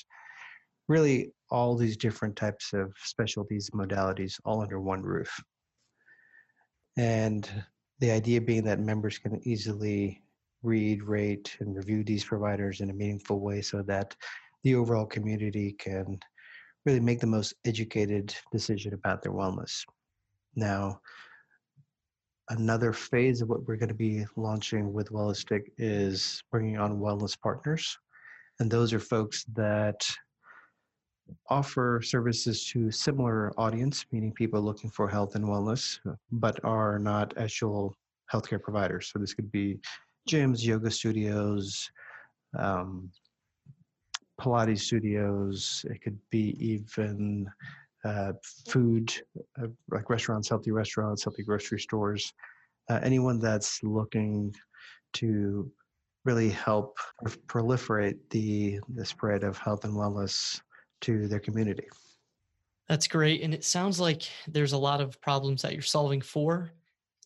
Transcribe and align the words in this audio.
really 0.87 1.31
all 1.49 1.75
these 1.75 1.97
different 1.97 2.35
types 2.35 2.73
of 2.73 2.93
specialties, 3.03 3.69
modalities, 3.71 4.39
all 4.45 4.61
under 4.61 4.79
one 4.79 5.01
roof. 5.01 5.31
And 6.97 7.49
the 7.99 8.11
idea 8.11 8.41
being 8.41 8.63
that 8.65 8.79
members 8.79 9.17
can 9.17 9.39
easily 9.47 10.21
read, 10.63 11.03
rate, 11.03 11.55
and 11.59 11.75
review 11.75 12.03
these 12.03 12.23
providers 12.23 12.81
in 12.81 12.89
a 12.89 12.93
meaningful 12.93 13.39
way 13.39 13.61
so 13.61 13.81
that 13.83 14.15
the 14.65 14.75
overall 14.75 15.05
community 15.05 15.73
can 15.73 16.19
really 16.85 16.99
make 16.99 17.19
the 17.19 17.27
most 17.27 17.53
educated 17.65 18.35
decision 18.51 18.95
about 18.95 19.21
their 19.21 19.31
wellness. 19.31 19.85
Now, 20.55 20.99
another 22.49 22.91
phase 22.91 23.41
of 23.41 23.49
what 23.49 23.67
we're 23.67 23.75
going 23.75 23.89
to 23.89 23.95
be 23.95 24.25
launching 24.35 24.91
with 24.91 25.11
Wellistic 25.11 25.71
is 25.77 26.43
bringing 26.51 26.77
on 26.79 26.99
wellness 26.99 27.39
partners. 27.39 27.95
And 28.59 28.69
those 28.69 28.91
are 28.91 28.99
folks 28.99 29.43
that 29.53 30.03
offer 31.49 32.01
services 32.03 32.65
to 32.71 32.89
similar 32.89 33.53
audience, 33.59 34.05
meaning 34.11 34.31
people 34.31 34.61
looking 34.61 34.89
for 34.89 35.07
health 35.07 35.35
and 35.35 35.45
wellness, 35.45 35.99
but 36.31 36.59
are 36.63 36.97
not 36.97 37.37
actual 37.37 37.95
healthcare 38.33 38.61
providers. 38.61 39.11
So 39.13 39.19
this 39.19 39.35
could 39.35 39.51
be 39.51 39.79
gyms, 40.27 40.63
yoga 40.63 40.89
studios, 40.89 41.87
um, 42.57 43.11
Pilates 44.39 44.81
studios. 44.81 45.85
It 45.89 46.01
could 46.01 46.17
be 46.29 46.55
even 46.59 47.49
uh, 48.03 48.33
food, 48.67 49.13
uh, 49.61 49.67
like 49.89 50.09
restaurants, 50.09 50.49
healthy 50.49 50.71
restaurants, 50.71 51.23
healthy 51.23 51.43
grocery 51.43 51.79
stores. 51.79 52.33
Uh, 52.89 52.99
anyone 53.01 53.39
that's 53.39 53.81
looking 53.83 54.53
to 55.13 55.71
really 56.23 56.49
help 56.49 56.97
proliferate 57.47 58.17
the 58.29 58.79
the 58.89 59.05
spread 59.05 59.43
of 59.43 59.57
health 59.57 59.85
and 59.85 59.93
wellness 59.93 60.61
to 61.01 61.27
their 61.27 61.39
community. 61.39 61.87
That's 62.87 63.07
great. 63.07 63.41
And 63.41 63.53
it 63.53 63.63
sounds 63.63 63.99
like 63.99 64.23
there's 64.47 64.73
a 64.73 64.77
lot 64.77 65.01
of 65.01 65.19
problems 65.21 65.61
that 65.61 65.73
you're 65.73 65.81
solving 65.81 66.21
for. 66.21 66.71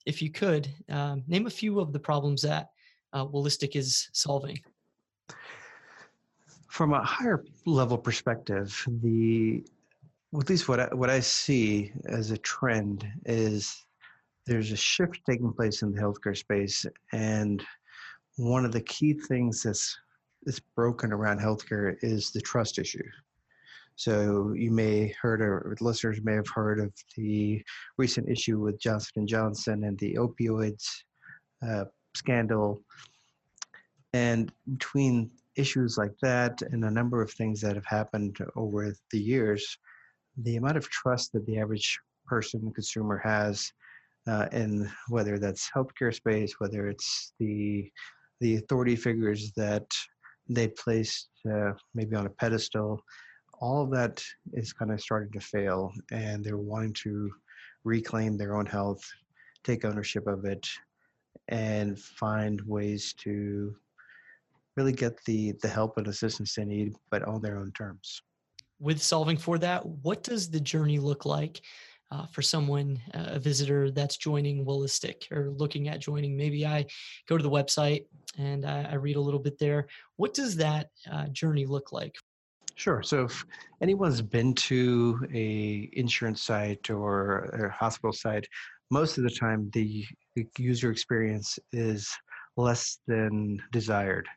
If 0.05 0.21
you 0.21 0.31
could, 0.31 0.69
um, 0.89 1.23
name 1.27 1.47
a 1.47 1.49
few 1.49 1.79
of 1.79 1.91
the 1.91 1.99
problems 1.99 2.41
that 2.43 2.69
uh, 3.13 3.25
is 3.33 4.09
solving. 4.13 4.59
From 6.69 6.93
a 6.93 7.03
higher 7.03 7.43
level 7.65 7.97
perspective, 7.97 8.85
the 9.01 9.63
at 10.39 10.49
least 10.49 10.69
what 10.69 10.79
I, 10.79 10.93
what 10.93 11.09
I 11.09 11.19
see 11.19 11.91
as 12.05 12.31
a 12.31 12.37
trend 12.37 13.07
is 13.25 13.85
there's 14.45 14.71
a 14.71 14.77
shift 14.77 15.19
taking 15.25 15.51
place 15.51 15.81
in 15.81 15.91
the 15.91 16.01
healthcare 16.01 16.37
space, 16.37 16.85
and 17.11 17.63
one 18.37 18.65
of 18.65 18.71
the 18.71 18.81
key 18.81 19.13
things 19.13 19.63
that's 19.63 19.97
that's 20.45 20.59
broken 20.59 21.11
around 21.11 21.39
healthcare 21.39 21.95
is 22.01 22.31
the 22.31 22.41
trust 22.41 22.79
issue. 22.79 23.03
So 23.95 24.53
you 24.53 24.71
may 24.71 25.13
heard, 25.21 25.41
or 25.41 25.75
listeners 25.81 26.21
may 26.23 26.35
have 26.35 26.47
heard 26.47 26.79
of 26.79 26.93
the 27.17 27.61
recent 27.97 28.29
issue 28.29 28.57
with 28.57 28.79
Johnson 28.79 29.11
and 29.17 29.27
Johnson 29.27 29.83
and 29.83 29.99
the 29.99 30.13
opioids 30.15 30.87
uh, 31.67 31.85
scandal. 32.15 32.81
And 34.13 34.53
between 34.71 35.31
issues 35.59 35.97
like 35.97 36.15
that 36.21 36.61
and 36.61 36.83
a 36.85 36.91
number 36.91 37.21
of 37.21 37.31
things 37.31 37.61
that 37.61 37.75
have 37.75 37.85
happened 37.85 38.37
over 38.55 38.93
the 39.11 39.19
years, 39.19 39.77
the 40.37 40.55
amount 40.55 40.77
of 40.77 40.89
trust 40.89 41.33
that 41.33 41.45
the 41.45 41.59
average 41.59 41.99
person, 42.25 42.71
consumer 42.73 43.17
has 43.17 43.71
uh, 44.27 44.47
in 44.51 44.89
whether 45.07 45.37
that's 45.39 45.69
healthcare 45.75 46.13
space, 46.13 46.53
whether 46.59 46.87
it's 46.87 47.33
the 47.39 47.89
the 48.41 48.55
authority 48.55 48.95
figures 48.95 49.51
that 49.57 49.85
they 50.47 50.67
placed 50.69 51.27
uh, 51.53 51.73
maybe 51.93 52.15
on 52.15 52.25
a 52.25 52.29
pedestal, 52.29 53.01
all 53.59 53.83
of 53.83 53.91
that 53.91 54.23
is 54.53 54.71
kind 54.71 54.91
of 54.91 55.01
starting 55.01 55.31
to 55.33 55.41
fail 55.41 55.91
and 56.11 56.43
they're 56.43 56.57
wanting 56.57 56.93
to 56.93 57.29
reclaim 57.83 58.37
their 58.37 58.55
own 58.55 58.65
health 58.65 59.03
take 59.63 59.85
ownership 59.85 60.27
of 60.27 60.45
it 60.45 60.67
and 61.49 61.99
find 61.99 62.61
ways 62.61 63.13
to 63.13 63.75
really 64.79 64.93
get 64.93 65.21
the 65.25 65.51
the 65.61 65.67
help 65.67 65.97
and 65.97 66.07
assistance 66.07 66.55
they 66.55 66.63
need 66.63 66.93
but 67.11 67.21
on 67.23 67.41
their 67.41 67.57
own 67.57 67.69
terms 67.73 68.21
with 68.79 69.01
solving 69.01 69.35
for 69.35 69.57
that 69.57 69.85
what 69.85 70.23
does 70.23 70.49
the 70.49 70.59
journey 70.59 70.99
look 70.99 71.25
like 71.25 71.59
uh, 72.11 72.25
for 72.27 72.41
someone 72.41 72.97
uh, 73.13 73.37
a 73.37 73.39
visitor 73.39 73.91
that's 73.91 74.15
joining 74.15 74.65
Wellistic 74.65 75.29
or 75.31 75.51
looking 75.51 75.89
at 75.89 75.99
joining 75.99 76.37
maybe 76.37 76.65
i 76.65 76.85
go 77.27 77.35
to 77.35 77.43
the 77.43 77.49
website 77.49 78.05
and 78.37 78.65
i, 78.65 78.87
I 78.91 78.95
read 78.95 79.17
a 79.17 79.21
little 79.27 79.43
bit 79.47 79.59
there 79.59 79.87
what 80.15 80.33
does 80.33 80.55
that 80.55 80.87
uh, 81.11 81.27
journey 81.27 81.65
look 81.65 81.91
like 81.91 82.15
Sure. 82.75 83.03
So 83.03 83.25
if 83.25 83.45
anyone's 83.81 84.21
been 84.21 84.53
to 84.53 85.27
a 85.33 85.89
insurance 85.91 86.41
site 86.41 86.89
or 86.89 87.39
a 87.65 87.69
hospital 87.73 88.13
site, 88.13 88.47
most 88.89 89.17
of 89.17 89.25
the 89.25 89.29
time 89.29 89.69
the, 89.73 90.05
the 90.37 90.47
user 90.57 90.89
experience 90.89 91.59
is 91.73 92.09
less 92.55 92.99
than 93.05 93.61
desired. 93.71 94.27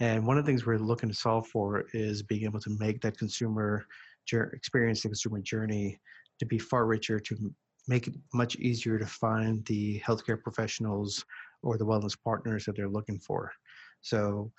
And 0.00 0.26
one 0.26 0.38
of 0.38 0.44
the 0.44 0.50
things 0.50 0.66
we're 0.66 0.78
looking 0.78 1.08
to 1.08 1.14
solve 1.14 1.46
for 1.46 1.84
is 1.92 2.22
being 2.22 2.44
able 2.44 2.60
to 2.60 2.76
make 2.78 3.00
that 3.02 3.16
consumer 3.16 3.86
experience, 4.32 5.02
the 5.02 5.08
consumer 5.08 5.40
journey, 5.40 6.00
to 6.40 6.46
be 6.46 6.58
far 6.58 6.86
richer, 6.86 7.20
to 7.20 7.54
make 7.86 8.06
it 8.08 8.14
much 8.32 8.56
easier 8.56 8.98
to 8.98 9.06
find 9.06 9.64
the 9.66 10.00
healthcare 10.00 10.40
professionals 10.42 11.24
or 11.62 11.78
the 11.78 11.86
wellness 11.86 12.16
partners 12.22 12.64
that 12.64 12.76
they're 12.76 12.88
looking 12.88 13.18
for. 13.18 13.52
So 14.00 14.50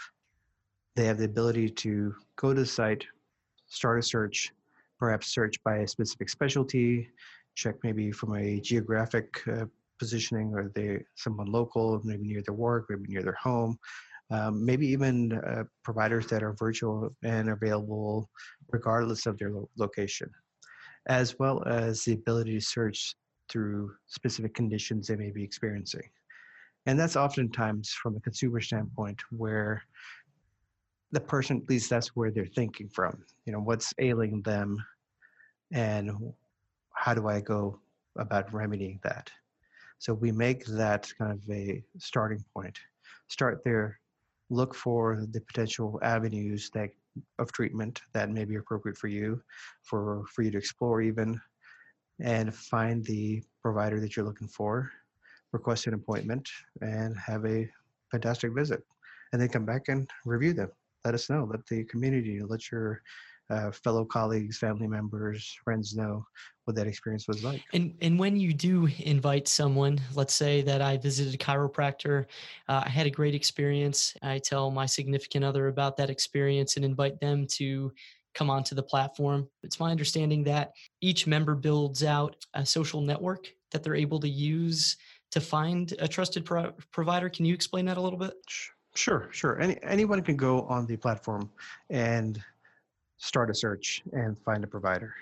they 0.96 1.06
have 1.06 1.18
the 1.18 1.26
ability 1.26 1.70
to 1.70 2.16
go 2.38 2.54
to 2.54 2.62
the 2.62 2.66
site, 2.66 3.06
start 3.68 4.00
a 4.00 4.04
search, 4.04 4.54
perhaps 4.98 5.34
search 5.34 5.62
by 5.64 5.78
a 5.78 5.88
specific 5.88 6.30
specialty, 6.30 7.10
check 7.56 7.76
maybe 7.84 8.12
from 8.12 8.36
a 8.36 8.60
geographic 8.62 9.28
uh, 9.48 9.66
positioning, 10.00 10.54
are 10.56 10.72
they 10.76 11.04
someone 11.16 11.48
local, 11.48 12.00
maybe 12.04 12.28
near 12.28 12.42
their 12.42 12.54
work, 12.54 12.86
maybe 12.90 13.08
near 13.08 13.24
their 13.24 13.34
home, 13.42 13.78
um, 14.32 14.66
maybe 14.66 14.88
even 14.88 15.34
uh, 15.34 15.64
providers 15.84 16.28
that 16.28 16.44
are 16.44 16.54
virtual 16.54 17.16
and 17.24 17.50
available 17.50 18.30
regardless 18.72 19.26
of 19.26 19.38
their 19.38 19.52
lo- 19.52 19.70
location, 19.78 20.30
as 21.08 21.38
well 21.40 21.64
as 21.68 22.04
the 22.04 22.14
ability 22.14 22.54
to 22.54 22.62
search 22.62 23.16
through 23.50 23.94
specific 24.08 24.54
conditions 24.54 25.08
they 25.08 25.16
may 25.16 25.32
be 25.32 25.44
experiencing. 25.44 26.10
And 26.88 27.00
that's 27.00 27.16
oftentimes 27.16 27.90
from 27.90 28.16
a 28.16 28.20
consumer 28.20 28.62
standpoint 28.62 29.20
where 29.32 29.84
the 31.12 31.20
person, 31.20 31.62
at 31.64 31.70
least 31.70 31.90
that's 31.90 32.10
where 32.16 32.32
they're 32.32 32.46
thinking 32.46 32.90
from. 32.90 33.24
You 33.46 33.54
know, 33.54 33.60
what's 33.60 33.94
ailing 34.00 34.42
them 34.42 34.84
and 35.72 36.12
how 36.94 37.14
do 37.14 37.28
I 37.28 37.42
go 37.42 37.80
about 38.18 38.54
remedying 38.54 39.00
that? 39.04 39.30
So 40.00 40.14
we 40.14 40.32
make 40.32 40.66
that 40.66 41.12
kind 41.18 41.32
of 41.32 41.50
a 41.50 41.84
starting 41.98 42.44
point. 42.54 42.78
Start 43.28 43.62
there, 43.64 44.00
look 44.50 44.76
for 44.76 45.26
the 45.32 45.42
potential 45.42 46.00
avenues 46.04 46.70
that 46.74 46.90
of 47.40 47.52
treatment 47.52 48.02
that 48.14 48.30
may 48.30 48.46
be 48.46 48.56
appropriate 48.56 48.98
for 48.98 49.08
you, 49.08 49.42
for 49.84 50.24
for 50.34 50.42
you 50.42 50.52
to 50.52 50.58
explore 50.58 51.02
even, 51.02 51.40
and 52.22 52.54
find 52.54 53.04
the 53.06 53.42
provider 53.62 54.00
that 54.00 54.16
you're 54.16 54.26
looking 54.26 54.48
for, 54.48 54.92
request 55.52 55.88
an 55.88 55.94
appointment, 55.94 56.50
and 56.82 57.18
have 57.18 57.46
a 57.46 57.70
fantastic 58.12 58.54
visit, 58.54 58.84
and 59.32 59.42
then 59.42 59.50
come 59.50 59.66
back 59.66 59.88
and 59.88 60.10
review 60.26 60.54
them. 60.54 60.70
Let 61.04 61.14
us 61.14 61.30
know. 61.30 61.48
Let 61.50 61.66
the 61.68 61.84
community, 61.86 62.42
let 62.42 62.72
your 62.72 63.02
uh, 63.50 63.72
fellow 63.72 64.06
colleagues, 64.06 64.58
family 64.58 64.88
members, 64.88 65.58
friends 65.64 65.96
know 65.96 66.26
what 66.66 66.76
that 66.76 66.88
experience 66.88 67.28
was 67.28 67.44
like. 67.44 67.62
And 67.74 67.96
and 68.02 68.18
when 68.18 68.38
you 68.38 68.54
do 68.54 68.88
invite 69.00 69.48
someone, 69.48 70.00
let's 70.16 70.34
say 70.34 70.62
that 70.64 70.82
I 70.82 70.98
visited 70.98 71.36
a 71.36 71.38
chiropractor, 71.38 72.26
uh, 72.68 72.84
I 72.86 72.90
had 72.90 73.06
a 73.06 73.12
great 73.12 73.36
experience. 73.36 74.16
I 74.22 74.40
tell 74.40 74.72
my 74.72 74.86
significant 74.86 75.46
other 75.46 75.68
about 75.68 75.98
that 75.98 76.10
experience 76.10 76.76
and 76.76 76.86
invite 76.86 77.20
them 77.20 77.46
to 77.52 77.92
come 78.34 78.50
onto 78.50 78.76
the 78.76 78.84
platform. 78.84 79.48
It's 79.64 79.80
my 79.80 79.92
understanding 79.92 80.44
that 80.44 80.74
each 81.02 81.26
member 81.26 81.56
builds 81.56 82.04
out 82.04 82.36
a 82.54 82.66
social 82.66 83.02
network 83.02 83.48
that 83.72 83.82
they're 83.82 83.96
able 83.96 84.20
to 84.20 84.30
use 84.30 84.98
to 85.32 85.40
find 85.40 85.94
a 86.00 86.08
trusted 86.08 86.46
pro- 86.46 86.72
provider. 86.92 87.30
Can 87.30 87.46
you 87.46 87.54
explain 87.54 87.86
that 87.86 87.98
a 87.98 88.02
little 88.02 88.20
bit? 88.20 88.34
Sure, 88.96 89.28
sure. 89.32 89.60
Any 89.62 89.78
anyone 89.84 90.22
can 90.22 90.38
go 90.38 90.62
on 90.64 90.86
the 90.86 90.96
platform 90.96 91.52
and 91.90 92.42
start 93.18 93.50
a 93.50 93.54
search 93.54 94.04
and 94.14 94.38
find 94.40 94.64
a 94.64 94.68
provider. 94.68 95.14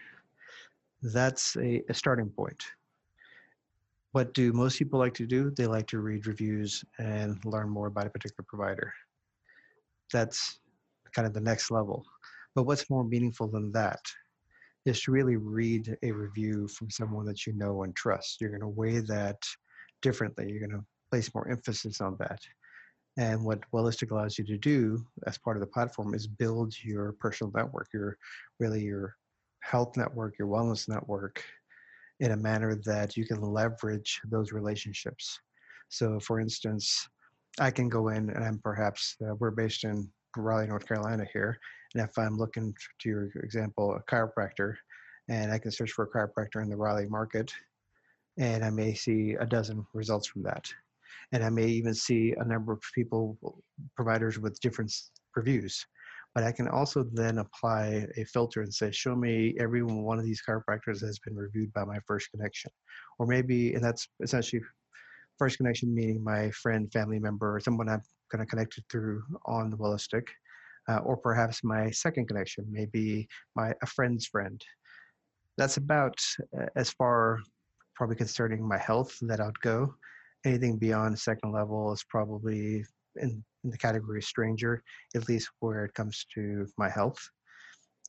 That's 1.01 1.55
a, 1.57 1.83
a 1.89 1.93
starting 1.93 2.29
point. 2.29 2.63
What 4.11 4.33
do 4.33 4.53
most 4.53 4.77
people 4.77 4.99
like 4.99 5.15
to 5.15 5.25
do? 5.25 5.51
They 5.51 5.65
like 5.65 5.87
to 5.87 5.99
read 5.99 6.27
reviews 6.27 6.83
and 6.99 7.43
learn 7.45 7.69
more 7.69 7.87
about 7.87 8.07
a 8.07 8.11
particular 8.11 8.45
provider. 8.47 8.93
That's 10.11 10.59
kind 11.13 11.27
of 11.27 11.33
the 11.33 11.41
next 11.41 11.71
level. 11.71 12.05
But 12.55 12.63
what's 12.63 12.89
more 12.89 13.03
meaningful 13.03 13.47
than 13.47 13.71
that 13.71 14.01
is 14.85 15.01
to 15.01 15.11
really 15.11 15.37
read 15.37 15.97
a 16.03 16.11
review 16.11 16.67
from 16.67 16.89
someone 16.89 17.25
that 17.25 17.47
you 17.47 17.53
know 17.53 17.83
and 17.83 17.95
trust. 17.95 18.39
You're 18.41 18.49
going 18.49 18.61
to 18.61 18.67
weigh 18.67 18.99
that 18.99 19.37
differently. 20.01 20.49
You're 20.49 20.67
going 20.67 20.79
to 20.79 20.85
place 21.09 21.33
more 21.33 21.49
emphasis 21.49 22.01
on 22.01 22.15
that. 22.19 22.39
And 23.17 23.43
what 23.43 23.59
Wellistic 23.71 24.11
allows 24.11 24.37
you 24.39 24.43
to 24.45 24.57
do 24.57 25.05
as 25.27 25.37
part 25.37 25.55
of 25.55 25.61
the 25.61 25.67
platform 25.67 26.15
is 26.15 26.25
build 26.25 26.73
your 26.83 27.13
personal 27.13 27.51
network, 27.55 27.89
your 27.93 28.17
really 28.59 28.81
your 28.81 29.15
health 29.61 29.95
network, 29.95 30.37
your 30.39 30.47
wellness 30.47 30.89
network 30.89 31.43
in 32.19 32.31
a 32.31 32.37
manner 32.37 32.75
that 32.85 33.15
you 33.15 33.25
can 33.25 33.41
leverage 33.41 34.19
those 34.29 34.51
relationships. 34.51 35.39
So, 35.89 36.19
for 36.19 36.39
instance, 36.39 37.07
I 37.59 37.69
can 37.69 37.87
go 37.87 38.09
in 38.09 38.31
and 38.31 38.43
I'm 38.43 38.59
perhaps, 38.59 39.15
uh, 39.23 39.35
we're 39.35 39.51
based 39.51 39.83
in 39.83 40.09
Raleigh, 40.35 40.67
North 40.67 40.87
Carolina 40.87 41.25
here. 41.31 41.59
And 41.93 42.03
if 42.03 42.17
I'm 42.17 42.37
looking 42.37 42.73
to 43.01 43.09
your 43.09 43.25
example, 43.35 43.95
a 43.95 44.11
chiropractor, 44.11 44.75
and 45.29 45.51
I 45.51 45.59
can 45.59 45.71
search 45.71 45.91
for 45.91 46.05
a 46.05 46.09
chiropractor 46.09 46.63
in 46.63 46.69
the 46.69 46.75
Raleigh 46.75 47.07
market, 47.07 47.53
and 48.37 48.65
I 48.65 48.71
may 48.71 48.95
see 48.95 49.33
a 49.33 49.45
dozen 49.45 49.85
results 49.93 50.27
from 50.27 50.41
that 50.43 50.73
and 51.31 51.43
I 51.43 51.49
may 51.49 51.67
even 51.67 51.93
see 51.93 52.33
a 52.37 52.45
number 52.45 52.73
of 52.73 52.81
people, 52.93 53.37
providers 53.95 54.39
with 54.39 54.59
different 54.59 54.93
reviews. 55.35 55.85
But 56.35 56.43
I 56.43 56.51
can 56.51 56.67
also 56.67 57.03
then 57.13 57.37
apply 57.37 58.07
a 58.17 58.23
filter 58.25 58.61
and 58.61 58.73
say, 58.73 58.91
show 58.91 59.15
me 59.15 59.55
every 59.59 59.83
one 59.83 60.17
of 60.17 60.25
these 60.25 60.41
chiropractors 60.47 60.99
has 61.01 61.19
been 61.19 61.35
reviewed 61.35 61.71
by 61.73 61.85
my 61.85 61.99
first 62.07 62.31
connection. 62.31 62.71
Or 63.19 63.27
maybe, 63.27 63.73
and 63.75 63.83
that's 63.83 64.07
essentially 64.21 64.61
first 65.37 65.57
connection 65.57 65.93
meaning 65.93 66.23
my 66.23 66.49
friend, 66.51 66.91
family 66.91 67.19
member, 67.19 67.55
or 67.55 67.59
someone 67.59 67.87
I'm 67.87 68.01
kind 68.31 68.41
of 68.41 68.47
connected 68.47 68.83
through 68.89 69.23
on 69.45 69.69
the 69.69 69.77
Wellistic. 69.77 70.27
Uh, 70.89 70.97
or 70.97 71.15
perhaps 71.15 71.63
my 71.63 71.89
second 71.91 72.27
connection, 72.27 72.65
maybe 72.69 73.25
my 73.55 73.73
a 73.81 73.85
friend's 73.85 74.25
friend. 74.25 74.61
That's 75.57 75.77
about 75.77 76.19
uh, 76.59 76.65
as 76.75 76.89
far 76.89 77.39
probably 77.95 78.15
concerning 78.15 78.67
my 78.67 78.77
health 78.77 79.15
that 79.21 79.39
I'd 79.39 79.59
go 79.61 79.95
anything 80.45 80.77
beyond 80.77 81.17
second 81.17 81.51
level 81.51 81.91
is 81.93 82.03
probably 82.09 82.83
in, 83.17 83.43
in 83.63 83.69
the 83.69 83.77
category 83.77 84.21
stranger, 84.21 84.83
at 85.15 85.27
least 85.29 85.49
where 85.59 85.85
it 85.85 85.93
comes 85.93 86.25
to 86.33 86.67
my 86.77 86.89
health. 86.89 87.19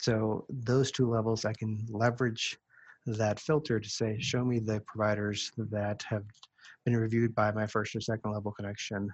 So 0.01 0.45
those 0.49 0.91
two 0.91 1.09
levels, 1.09 1.45
I 1.45 1.53
can 1.53 1.87
leverage 1.89 2.57
that 3.07 3.39
filter 3.39 3.79
to 3.79 3.89
say, 3.89 4.19
show 4.21 4.45
me 4.45 4.59
the 4.59 4.81
providers 4.87 5.53
that 5.57 6.03
have 6.09 6.25
been 6.85 6.97
reviewed 6.97 7.35
by 7.35 7.53
my 7.53 7.67
first 7.67 7.95
or 7.95 8.01
second 8.01 8.33
level 8.33 8.53
connection. 8.53 9.09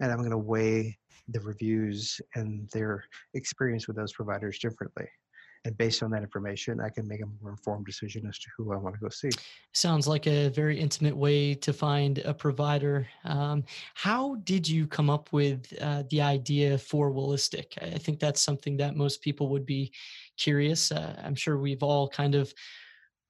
And 0.00 0.10
I'm 0.10 0.18
going 0.18 0.30
to 0.30 0.38
weigh 0.38 0.98
the 1.28 1.40
reviews 1.40 2.20
and 2.34 2.68
their 2.72 3.04
experience 3.34 3.86
with 3.86 3.96
those 3.96 4.12
providers 4.12 4.58
differently 4.58 5.06
and 5.64 5.76
based 5.78 6.02
on 6.02 6.10
that 6.10 6.22
information 6.22 6.80
i 6.80 6.88
can 6.88 7.06
make 7.06 7.22
a 7.22 7.26
more 7.40 7.50
informed 7.50 7.86
decision 7.86 8.26
as 8.26 8.38
to 8.38 8.48
who 8.56 8.72
i 8.72 8.76
want 8.76 8.94
to 8.94 9.00
go 9.00 9.08
see. 9.08 9.30
Sounds 9.72 10.06
like 10.06 10.26
a 10.26 10.48
very 10.48 10.78
intimate 10.78 11.16
way 11.16 11.54
to 11.54 11.72
find 11.72 12.18
a 12.18 12.32
provider. 12.32 13.08
Um, 13.24 13.64
how 13.94 14.36
did 14.44 14.68
you 14.68 14.86
come 14.86 15.10
up 15.10 15.32
with 15.32 15.72
uh, 15.80 16.04
the 16.10 16.20
idea 16.20 16.78
for 16.78 17.10
Wellistic 17.10 17.66
i 17.94 17.98
think 17.98 18.18
that's 18.18 18.40
something 18.40 18.76
that 18.76 18.96
most 18.96 19.22
people 19.22 19.48
would 19.48 19.66
be 19.66 19.92
curious 20.36 20.92
uh, 20.92 21.20
i'm 21.24 21.34
sure 21.34 21.58
we've 21.58 21.82
all 21.82 22.08
kind 22.08 22.34
of 22.34 22.52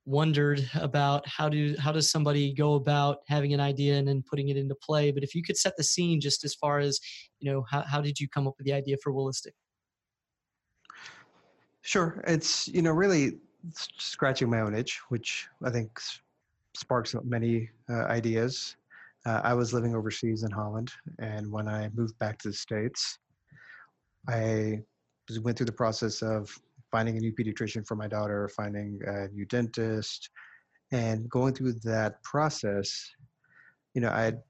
wondered 0.06 0.68
about 0.74 1.26
how 1.26 1.48
do 1.48 1.74
how 1.78 1.90
does 1.90 2.10
somebody 2.10 2.52
go 2.52 2.74
about 2.74 3.18
having 3.26 3.54
an 3.54 3.60
idea 3.60 3.94
and 3.94 4.06
then 4.06 4.22
putting 4.28 4.48
it 4.48 4.56
into 4.56 4.74
play? 4.74 5.10
But 5.10 5.22
if 5.22 5.34
you 5.34 5.42
could 5.42 5.56
set 5.56 5.76
the 5.76 5.84
scene 5.84 6.20
just 6.20 6.44
as 6.44 6.54
far 6.54 6.78
as 6.78 7.00
you 7.40 7.50
know 7.50 7.64
how, 7.70 7.82
how 7.82 8.00
did 8.00 8.20
you 8.20 8.28
come 8.28 8.46
up 8.46 8.54
with 8.58 8.66
the 8.66 8.72
idea 8.72 8.96
for 9.02 9.12
Wellistic 9.12 9.52
Sure. 11.84 12.24
It's, 12.26 12.66
you 12.68 12.80
know, 12.80 12.92
really 12.92 13.38
scratching 13.74 14.48
my 14.48 14.60
own 14.60 14.74
itch, 14.74 15.00
which 15.10 15.46
I 15.62 15.68
think 15.70 16.00
sparks 16.74 17.14
many 17.24 17.68
uh, 17.90 18.04
ideas. 18.04 18.76
Uh, 19.26 19.42
I 19.44 19.52
was 19.52 19.74
living 19.74 19.94
overseas 19.94 20.44
in 20.44 20.50
Holland, 20.50 20.90
and 21.18 21.52
when 21.52 21.68
I 21.68 21.90
moved 21.94 22.18
back 22.18 22.38
to 22.38 22.48
the 22.48 22.54
States, 22.54 23.18
I 24.28 24.80
went 25.42 25.58
through 25.58 25.66
the 25.66 25.72
process 25.72 26.22
of 26.22 26.50
finding 26.90 27.18
a 27.18 27.20
new 27.20 27.32
pediatrician 27.32 27.86
for 27.86 27.96
my 27.96 28.08
daughter, 28.08 28.48
finding 28.48 29.00
a 29.06 29.28
new 29.28 29.44
dentist, 29.44 30.30
and 30.90 31.28
going 31.28 31.52
through 31.52 31.74
that 31.84 32.22
process. 32.22 33.10
You 33.92 34.00
know, 34.00 34.10
I 34.10 34.22
had 34.22 34.42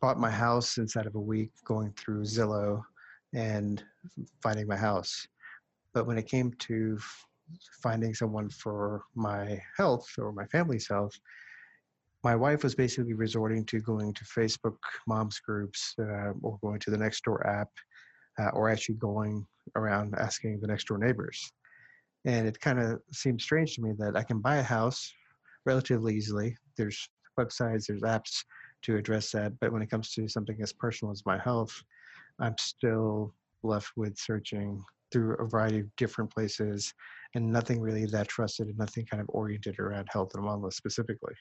bought 0.00 0.18
my 0.18 0.30
house 0.30 0.76
inside 0.78 1.06
of 1.06 1.14
a 1.14 1.20
week, 1.20 1.52
going 1.64 1.92
through 1.92 2.22
Zillow 2.22 2.82
and 3.32 3.80
finding 4.42 4.66
my 4.66 4.76
house 4.76 5.28
but 5.92 6.06
when 6.06 6.18
it 6.18 6.26
came 6.26 6.52
to 6.60 6.98
finding 7.82 8.14
someone 8.14 8.48
for 8.48 9.02
my 9.14 9.60
health 9.76 10.08
or 10.18 10.32
my 10.32 10.46
family's 10.46 10.88
health, 10.88 11.12
my 12.22 12.36
wife 12.36 12.62
was 12.62 12.74
basically 12.74 13.14
resorting 13.14 13.64
to 13.64 13.80
going 13.80 14.12
to 14.14 14.24
Facebook 14.24 14.76
moms 15.06 15.40
groups 15.40 15.94
uh, 15.98 16.32
or 16.42 16.58
going 16.62 16.78
to 16.80 16.90
the 16.90 16.96
Nextdoor 16.96 17.44
app 17.46 17.70
uh, 18.38 18.50
or 18.50 18.68
actually 18.68 18.96
going 18.96 19.46
around 19.76 20.14
asking 20.18 20.60
the 20.60 20.66
next 20.66 20.86
door 20.86 20.98
neighbors. 20.98 21.52
And 22.26 22.46
it 22.46 22.60
kind 22.60 22.78
of 22.78 23.00
seemed 23.12 23.40
strange 23.40 23.74
to 23.76 23.82
me 23.82 23.92
that 23.98 24.16
I 24.16 24.22
can 24.22 24.40
buy 24.40 24.56
a 24.56 24.62
house 24.62 25.12
relatively 25.64 26.14
easily. 26.14 26.56
There's 26.76 27.08
websites, 27.38 27.86
there's 27.86 28.02
apps 28.02 28.44
to 28.82 28.96
address 28.96 29.30
that. 29.32 29.58
But 29.58 29.72
when 29.72 29.82
it 29.82 29.90
comes 29.90 30.12
to 30.12 30.28
something 30.28 30.58
as 30.60 30.72
personal 30.72 31.12
as 31.12 31.24
my 31.24 31.38
health, 31.38 31.72
I'm 32.38 32.56
still 32.58 33.34
left 33.62 33.92
with 33.96 34.18
searching 34.18 34.82
through 35.10 35.34
a 35.36 35.46
variety 35.46 35.80
of 35.80 35.96
different 35.96 36.30
places 36.32 36.92
and 37.34 37.50
nothing 37.50 37.80
really 37.80 38.06
that 38.06 38.28
trusted 38.28 38.68
and 38.68 38.78
nothing 38.78 39.06
kind 39.06 39.20
of 39.20 39.28
oriented 39.30 39.78
around 39.78 40.08
health 40.10 40.34
and 40.34 40.44
wellness 40.44 40.74
specifically. 40.74 41.34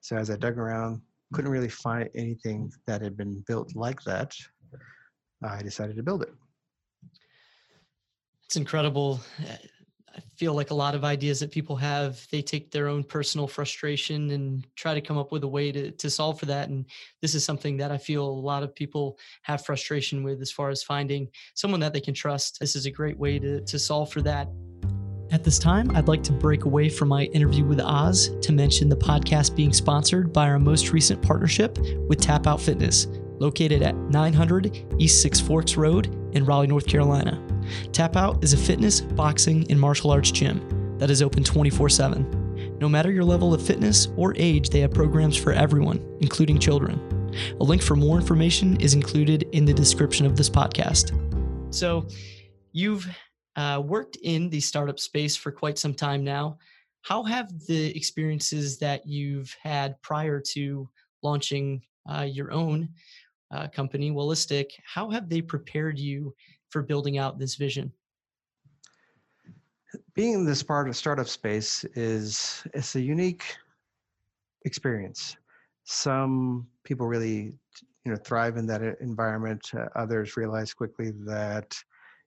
So 0.00 0.16
as 0.16 0.30
I 0.30 0.36
dug 0.36 0.58
around, 0.58 1.00
couldn't 1.32 1.50
really 1.50 1.68
find 1.68 2.08
anything 2.14 2.70
that 2.86 3.02
had 3.02 3.16
been 3.16 3.42
built 3.46 3.74
like 3.74 4.02
that. 4.02 4.34
I 5.42 5.62
decided 5.62 5.96
to 5.96 6.02
build 6.02 6.22
it. 6.22 6.32
It's 8.44 8.56
incredible. 8.56 9.20
Eh, 9.46 9.56
I 10.16 10.20
feel 10.36 10.54
like 10.54 10.70
a 10.70 10.74
lot 10.74 10.94
of 10.94 11.04
ideas 11.04 11.40
that 11.40 11.50
people 11.50 11.76
have, 11.76 12.26
they 12.30 12.42
take 12.42 12.70
their 12.70 12.88
own 12.88 13.04
personal 13.04 13.46
frustration 13.46 14.30
and 14.30 14.66
try 14.76 14.94
to 14.94 15.00
come 15.00 15.18
up 15.18 15.32
with 15.32 15.44
a 15.44 15.48
way 15.48 15.70
to, 15.72 15.90
to 15.92 16.10
solve 16.10 16.38
for 16.40 16.46
that. 16.46 16.68
And 16.68 16.86
this 17.20 17.34
is 17.34 17.44
something 17.44 17.76
that 17.76 17.90
I 17.90 17.98
feel 17.98 18.26
a 18.26 18.28
lot 18.28 18.62
of 18.62 18.74
people 18.74 19.18
have 19.42 19.64
frustration 19.64 20.22
with 20.22 20.40
as 20.40 20.50
far 20.50 20.70
as 20.70 20.82
finding 20.82 21.28
someone 21.54 21.80
that 21.80 21.92
they 21.92 22.00
can 22.00 22.14
trust. 22.14 22.58
This 22.60 22.74
is 22.74 22.86
a 22.86 22.90
great 22.90 23.18
way 23.18 23.38
to, 23.38 23.60
to 23.60 23.78
solve 23.78 24.12
for 24.12 24.22
that. 24.22 24.48
At 25.30 25.44
this 25.44 25.58
time, 25.58 25.94
I'd 25.94 26.08
like 26.08 26.22
to 26.24 26.32
break 26.32 26.64
away 26.64 26.88
from 26.88 27.08
my 27.08 27.24
interview 27.24 27.64
with 27.64 27.80
Oz 27.80 28.30
to 28.40 28.52
mention 28.52 28.88
the 28.88 28.96
podcast 28.96 29.54
being 29.54 29.74
sponsored 29.74 30.32
by 30.32 30.48
our 30.48 30.58
most 30.58 30.90
recent 30.90 31.20
partnership 31.20 31.78
with 32.08 32.18
Tap 32.18 32.46
Out 32.46 32.62
Fitness, 32.62 33.06
located 33.38 33.82
at 33.82 33.94
900 33.94 34.96
East 34.98 35.20
Six 35.20 35.38
Forks 35.38 35.76
Road 35.76 36.06
in 36.32 36.46
Raleigh, 36.46 36.66
North 36.66 36.86
Carolina. 36.86 37.42
Tap 37.92 38.16
Out 38.16 38.42
is 38.42 38.52
a 38.52 38.56
fitness, 38.56 39.00
boxing, 39.00 39.66
and 39.70 39.78
martial 39.78 40.10
arts 40.10 40.30
gym 40.30 40.96
that 40.98 41.10
is 41.10 41.22
open 41.22 41.44
24 41.44 41.88
7. 41.88 42.78
No 42.80 42.88
matter 42.88 43.10
your 43.10 43.24
level 43.24 43.54
of 43.54 43.64
fitness 43.64 44.08
or 44.16 44.34
age, 44.36 44.70
they 44.70 44.80
have 44.80 44.92
programs 44.92 45.36
for 45.36 45.52
everyone, 45.52 46.04
including 46.20 46.58
children. 46.58 47.00
A 47.60 47.64
link 47.64 47.82
for 47.82 47.96
more 47.96 48.16
information 48.16 48.80
is 48.80 48.94
included 48.94 49.44
in 49.52 49.64
the 49.64 49.74
description 49.74 50.26
of 50.26 50.36
this 50.36 50.48
podcast. 50.48 51.12
So, 51.74 52.06
you've 52.72 53.08
uh, 53.56 53.82
worked 53.84 54.16
in 54.22 54.48
the 54.50 54.60
startup 54.60 55.00
space 55.00 55.36
for 55.36 55.50
quite 55.50 55.78
some 55.78 55.94
time 55.94 56.22
now. 56.22 56.58
How 57.02 57.22
have 57.24 57.50
the 57.66 57.96
experiences 57.96 58.78
that 58.78 59.06
you've 59.06 59.54
had 59.62 60.00
prior 60.02 60.40
to 60.52 60.88
launching 61.22 61.82
uh, 62.08 62.22
your 62.22 62.52
own 62.52 62.90
uh, 63.50 63.68
company, 63.68 64.10
Wellistic, 64.10 64.72
how 64.84 65.10
have 65.10 65.28
they 65.28 65.40
prepared 65.40 65.98
you 65.98 66.34
for 66.70 66.82
building 66.82 67.18
out 67.18 67.38
this 67.38 67.54
vision? 67.54 67.92
Being 70.14 70.34
in 70.34 70.44
this 70.44 70.62
part 70.62 70.88
of 70.88 70.96
startup 70.96 71.28
space 71.28 71.84
is 71.94 72.62
it's 72.74 72.94
a 72.94 73.00
unique 73.00 73.44
experience. 74.64 75.36
Some 75.84 76.66
people 76.84 77.06
really, 77.06 77.54
you 78.04 78.12
know, 78.12 78.16
thrive 78.16 78.58
in 78.58 78.66
that 78.66 78.82
environment. 79.00 79.70
Uh, 79.74 79.86
others 79.96 80.36
realize 80.36 80.74
quickly 80.74 81.12
that 81.24 81.74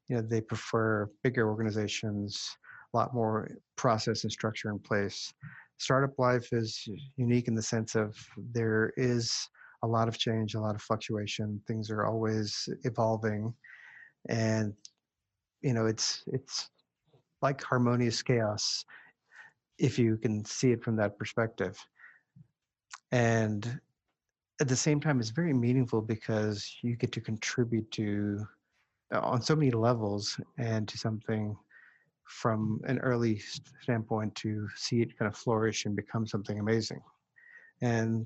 you 0.08 0.16
know 0.16 0.22
they 0.22 0.42
prefer 0.42 1.10
bigger 1.24 1.48
organizations 1.48 2.58
a 2.94 2.98
lot 2.98 3.14
more 3.14 3.50
process 3.78 4.24
and 4.24 4.32
structure 4.32 4.70
in 4.70 4.80
place 4.80 5.34
startup 5.82 6.18
life 6.20 6.54
is 6.54 6.88
unique 7.16 7.48
in 7.48 7.56
the 7.56 7.62
sense 7.62 7.96
of 7.96 8.16
there 8.54 8.94
is 8.98 9.50
a 9.84 9.88
lot 9.88 10.08
of 10.08 10.18
change 10.18 10.56
a 10.56 10.60
lot 10.60 10.76
of 10.76 10.82
fluctuation 10.82 11.62
things 11.68 11.90
are 11.90 12.06
always 12.06 12.70
evolving 12.84 13.54
and 14.30 14.74
you 15.62 15.74
know 15.74 15.86
it's 15.86 16.24
it's 16.28 16.70
like 17.42 17.64
harmonious 17.64 18.22
chaos 18.22 18.86
if 19.78 19.98
you 19.98 20.18
can 20.18 20.46
see 20.46 20.72
it 20.72 20.84
from 20.84 20.96
that 20.96 21.18
perspective 21.18 21.78
and 23.12 23.80
at 24.60 24.68
the 24.68 24.76
same 24.76 25.00
time 25.00 25.20
it's 25.20 25.32
very 25.32 25.54
meaningful 25.54 26.02
because 26.02 26.76
you 26.84 26.96
get 26.96 27.12
to 27.12 27.22
contribute 27.22 27.90
to 27.92 28.46
uh, 29.14 29.20
on 29.20 29.42
so 29.42 29.56
many 29.56 29.72
levels 29.72 30.40
and 30.58 30.88
to 30.88 30.98
something 30.98 31.56
from 32.32 32.80
an 32.86 32.98
early 33.00 33.42
standpoint 33.82 34.34
to 34.36 34.68
see 34.76 35.02
it 35.02 35.18
kind 35.18 35.30
of 35.30 35.38
flourish 35.38 35.86
and 35.86 35.96
become 35.96 36.26
something 36.26 36.60
amazing. 36.60 37.02
And 37.82 38.26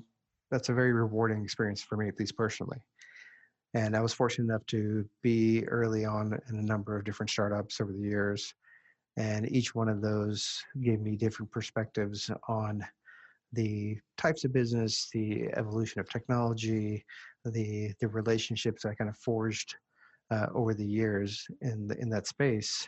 that's 0.52 0.70
a 0.70 0.74
very 0.74 0.94
rewarding 0.94 1.44
experience 1.44 1.82
for 1.82 1.98
me, 1.98 2.08
at 2.08 2.20
least 2.20 2.38
personally. 2.38 2.78
And 3.74 3.96
I 3.96 4.02
was 4.02 4.14
fortunate 4.14 4.46
enough 4.46 4.66
to 4.68 5.06
be 5.22 5.68
early 5.68 6.06
on 6.06 6.38
in 6.50 6.60
a 6.60 6.62
number 6.62 6.96
of 6.96 7.04
different 7.04 7.30
startups 7.30 7.82
over 7.82 7.92
the 7.92 8.00
years. 8.00 8.54
And 9.18 9.50
each 9.52 9.76
one 9.76 9.90
of 9.90 10.02
those 10.02 10.64
gave 10.82 11.02
me 11.02 11.16
different 11.16 11.52
perspectives 11.52 12.30
on 12.48 12.86
the 13.54 13.98
types 14.18 14.44
of 14.44 14.54
business, 14.54 15.10
the 15.14 15.50
evolution 15.56 16.00
of 16.00 16.10
technology, 16.10 17.06
the 17.46 17.94
the 18.00 18.08
relationships 18.08 18.86
I 18.86 18.94
kind 18.94 19.10
of 19.10 19.18
forged 19.18 19.76
uh, 20.32 20.48
over 20.54 20.74
the 20.74 20.86
years 20.86 21.46
in 21.62 21.88
the, 21.88 21.98
in 22.00 22.10
that 22.10 22.28
space, 22.28 22.88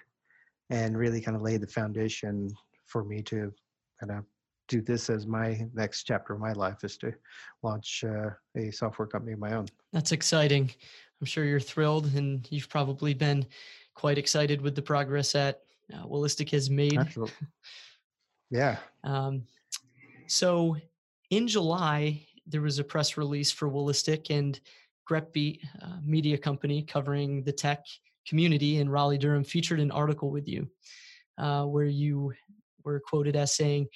and 0.70 0.98
really 0.98 1.22
kind 1.22 1.38
of 1.38 1.44
laid 1.44 1.62
the 1.62 1.68
foundation 1.68 2.50
for 2.86 3.04
me 3.04 3.22
to 3.24 3.54
kind 4.00 4.12
of 4.12 4.26
do 4.68 4.82
this 4.82 5.10
as 5.10 5.26
my 5.26 5.68
next 5.74 6.04
chapter 6.04 6.34
of 6.34 6.40
my 6.40 6.54
life 6.54 6.84
is 6.84 6.98
to 6.98 7.14
launch 7.64 8.04
uh, 8.04 8.30
a 8.56 8.72
software 8.72 9.08
company 9.08 9.34
of 9.34 9.40
my 9.40 9.54
own. 9.54 9.68
That's 9.94 10.12
exciting. 10.12 10.72
I'm 11.20 11.26
sure 11.26 11.46
you're 11.46 11.60
thrilled, 11.60 12.14
and 12.16 12.48
you've 12.52 12.70
probably 12.70 13.14
been 13.14 13.46
quite 13.96 14.18
excited 14.18 14.62
with 14.62 14.76
the 14.76 14.82
progress 14.82 15.32
that 15.32 15.62
uh, 15.94 16.28
has 16.52 16.70
made. 16.70 16.98
Absolutely. 16.98 17.48
Yeah. 18.50 18.78
Um, 19.04 19.44
so 20.28 20.78
in 21.30 21.48
July, 21.48 22.26
there 22.46 22.62
was 22.62 22.80
a 22.80 22.84
press 22.84 23.18
release 23.18 23.52
for 23.52 23.70
Wellistic, 23.70 24.30
and 24.30 24.60
Grepbeat 25.10 25.60
uh, 25.82 25.98
media 26.04 26.38
company 26.38 26.82
covering 26.82 27.44
the 27.44 27.52
tech 27.52 27.86
community 28.28 28.78
in 28.78 28.90
Raleigh 28.90 29.18
Durham 29.18 29.44
featured 29.44 29.80
an 29.80 29.92
article 29.92 30.30
with 30.30 30.48
you 30.48 30.68
uh, 31.38 31.64
where 31.64 31.86
you 31.86 32.34
were 32.84 33.00
quoted 33.00 33.36
as 33.36 33.56
saying, 33.56 33.88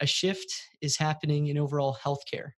a 0.00 0.06
shift 0.06 0.52
is 0.80 0.96
happening 0.96 1.48
in 1.48 1.58
overall 1.58 1.96
healthcare. 2.02 2.50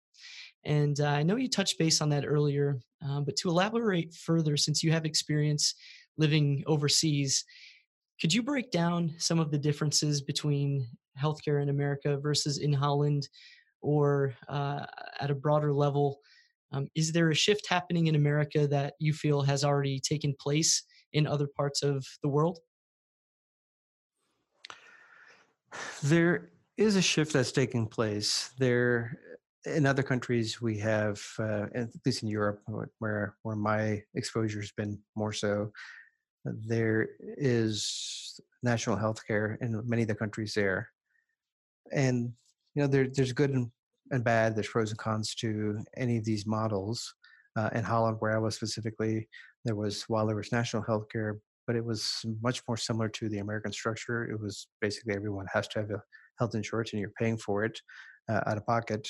And 0.65 0.99
uh, 0.99 1.07
I 1.07 1.23
know 1.23 1.35
you 1.35 1.49
touched 1.49 1.79
base 1.79 2.01
on 2.01 2.09
that 2.09 2.25
earlier, 2.25 2.79
um, 3.01 3.23
but 3.23 3.35
to 3.37 3.49
elaborate 3.49 4.13
further, 4.13 4.57
since 4.57 4.83
you 4.83 4.91
have 4.91 5.05
experience 5.05 5.75
living 6.17 6.63
overseas, 6.67 7.45
could 8.19 8.33
you 8.33 8.41
break 8.41 8.71
down 8.71 9.13
some 9.17 9.39
of 9.39 9.51
the 9.51 9.59
differences 9.59 10.21
between 10.21 10.87
healthcare 11.21 11.61
in 11.61 11.69
America 11.69 12.17
versus 12.17 12.57
in 12.57 12.73
Holland, 12.73 13.29
or 13.81 14.33
uh, 14.49 14.85
at 15.19 15.31
a 15.31 15.35
broader 15.35 15.71
level, 15.71 16.19
um, 16.73 16.87
is 16.95 17.11
there 17.11 17.29
a 17.29 17.35
shift 17.35 17.67
happening 17.69 18.07
in 18.07 18.15
America 18.15 18.67
that 18.67 18.95
you 18.99 19.13
feel 19.13 19.41
has 19.41 19.63
already 19.63 19.99
taken 19.99 20.35
place 20.39 20.83
in 21.13 21.25
other 21.25 21.47
parts 21.55 21.83
of 21.83 22.05
the 22.23 22.29
world? 22.29 22.59
There 26.03 26.49
is 26.77 26.95
a 26.95 27.01
shift 27.01 27.33
that's 27.33 27.51
taking 27.51 27.87
place. 27.87 28.51
There, 28.57 29.19
in 29.65 29.85
other 29.85 30.03
countries, 30.03 30.61
we 30.61 30.77
have, 30.79 31.21
uh, 31.39 31.65
at 31.73 31.89
least 32.05 32.23
in 32.23 32.29
Europe, 32.29 32.61
where 32.99 33.35
where 33.43 33.55
my 33.55 34.03
exposure 34.15 34.61
has 34.61 34.71
been 34.71 34.99
more 35.15 35.33
so, 35.33 35.71
there 36.45 37.09
is 37.19 38.39
national 38.63 38.95
health 38.95 39.25
care 39.25 39.57
in 39.61 39.81
many 39.87 40.03
of 40.03 40.07
the 40.07 40.15
countries 40.15 40.53
there, 40.53 40.89
and 41.91 42.31
you 42.75 42.81
know 42.81 42.87
there, 42.87 43.07
there's 43.13 43.33
good 43.33 43.51
and 43.51 43.71
and 44.11 44.23
bad. 44.23 44.55
There's 44.55 44.69
pros 44.69 44.91
and 44.91 44.99
cons 44.99 45.35
to 45.35 45.83
any 45.97 46.17
of 46.17 46.25
these 46.25 46.45
models. 46.45 47.13
Uh, 47.57 47.71
in 47.73 47.83
Holland, 47.83 48.17
where 48.19 48.35
I 48.35 48.39
was 48.39 48.55
specifically, 48.55 49.27
there 49.65 49.75
was 49.75 50.03
while 50.03 50.27
there 50.27 50.35
was 50.35 50.51
national 50.51 50.83
health 50.83 51.07
care, 51.11 51.39
but 51.65 51.75
it 51.75 51.83
was 51.83 52.23
much 52.39 52.61
more 52.67 52.77
similar 52.77 53.09
to 53.09 53.29
the 53.29 53.39
American 53.39 53.71
structure. 53.71 54.29
It 54.29 54.39
was 54.39 54.67
basically 54.79 55.15
everyone 55.15 55.47
has 55.51 55.67
to 55.69 55.79
have 55.79 55.89
a 55.89 56.03
health 56.39 56.55
insurance 56.55 56.93
and 56.93 56.99
you're 56.99 57.11
paying 57.11 57.37
for 57.37 57.63
it 57.63 57.79
uh, 58.29 58.41
out 58.45 58.57
of 58.57 58.65
pocket, 58.65 59.07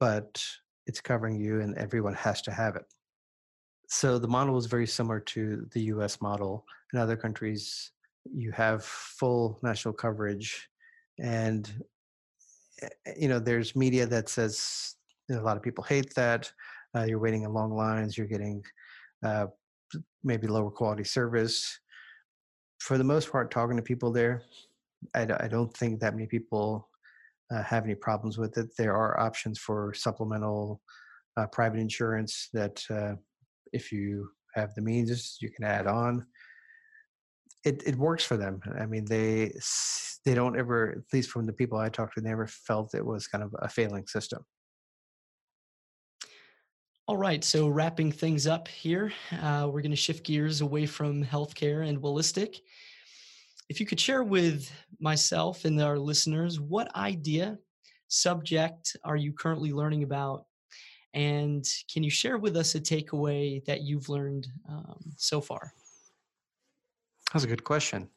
but 0.00 0.42
it's 0.86 1.00
covering 1.00 1.36
you 1.36 1.60
and 1.60 1.76
everyone 1.76 2.14
has 2.14 2.42
to 2.42 2.50
have 2.50 2.76
it. 2.76 2.84
So 3.88 4.18
the 4.18 4.28
model 4.28 4.56
is 4.56 4.66
very 4.66 4.86
similar 4.86 5.20
to 5.20 5.66
the 5.72 5.82
US 5.82 6.20
model. 6.20 6.64
In 6.92 6.98
other 6.98 7.16
countries, 7.16 7.92
you 8.32 8.52
have 8.52 8.84
full 8.84 9.58
national 9.62 9.94
coverage 9.94 10.68
and 11.18 11.70
Eh, 12.82 12.88
eh, 13.06 13.12
you 13.16 13.28
know, 13.28 13.38
there's 13.38 13.76
media 13.76 14.06
that 14.06 14.28
says 14.28 14.96
you 15.28 15.36
know, 15.36 15.42
a 15.42 15.44
lot 15.44 15.56
of 15.56 15.62
people 15.62 15.84
hate 15.84 16.14
that. 16.14 16.50
Uh, 16.94 17.04
you're 17.04 17.18
waiting 17.18 17.42
in 17.42 17.52
long 17.52 17.72
lines. 17.72 18.18
You're 18.18 18.26
getting 18.26 18.62
uh, 19.24 19.46
maybe 20.22 20.46
lower 20.46 20.70
quality 20.70 21.04
service. 21.04 21.78
For 22.80 22.98
the 22.98 23.04
most 23.04 23.30
part, 23.30 23.50
talking 23.50 23.76
to 23.76 23.82
people 23.82 24.10
there, 24.10 24.42
I, 25.14 25.22
I 25.40 25.48
don't 25.48 25.74
think 25.76 26.00
that 26.00 26.14
many 26.14 26.26
people 26.26 26.88
uh, 27.52 27.62
have 27.62 27.84
any 27.84 27.94
problems 27.94 28.38
with 28.38 28.56
it. 28.58 28.70
There 28.76 28.94
are 28.94 29.18
options 29.20 29.58
for 29.58 29.94
supplemental 29.94 30.80
uh, 31.36 31.46
private 31.46 31.80
insurance 31.80 32.48
that, 32.52 32.82
uh, 32.90 33.14
if 33.72 33.90
you 33.90 34.30
have 34.54 34.74
the 34.74 34.82
means, 34.82 35.38
you 35.40 35.50
can 35.50 35.64
add 35.64 35.86
on 35.86 36.26
it, 37.64 37.82
it 37.86 37.96
works 37.96 38.24
for 38.24 38.36
them. 38.36 38.60
I 38.78 38.86
mean, 38.86 39.04
they 39.04 39.52
they 40.24 40.34
don't 40.34 40.58
ever, 40.58 40.90
at 40.90 41.12
least 41.12 41.30
from 41.30 41.46
the 41.46 41.52
people 41.52 41.78
I 41.78 41.88
talked 41.88 42.14
to, 42.14 42.20
they 42.20 42.28
never 42.28 42.46
felt 42.46 42.94
it 42.94 43.04
was 43.04 43.26
kind 43.26 43.42
of 43.42 43.54
a 43.58 43.68
failing 43.68 44.06
system. 44.06 44.44
All 47.08 47.16
right, 47.16 47.42
so 47.42 47.68
wrapping 47.68 48.12
things 48.12 48.46
up 48.46 48.68
here, 48.68 49.12
uh, 49.42 49.68
we're 49.70 49.82
going 49.82 49.90
to 49.90 49.96
shift 49.96 50.24
gears 50.24 50.60
away 50.60 50.86
from 50.86 51.24
healthcare 51.24 51.86
and 51.86 52.00
Wellistic. 52.00 52.60
If 53.68 53.80
you 53.80 53.86
could 53.86 54.00
share 54.00 54.22
with 54.22 54.70
myself 55.00 55.64
and 55.64 55.80
our 55.80 55.98
listeners, 55.98 56.60
what 56.60 56.94
idea, 56.96 57.58
subject 58.08 58.96
are 59.04 59.16
you 59.16 59.32
currently 59.32 59.72
learning 59.72 60.02
about? 60.02 60.44
And 61.14 61.64
can 61.92 62.02
you 62.02 62.10
share 62.10 62.38
with 62.38 62.56
us 62.56 62.74
a 62.74 62.80
takeaway 62.80 63.64
that 63.64 63.82
you've 63.82 64.08
learned 64.08 64.48
um, 64.68 64.98
so 65.16 65.40
far? 65.40 65.72
That's 67.32 67.44
a 67.44 67.48
good 67.48 67.64
question. 67.64 68.08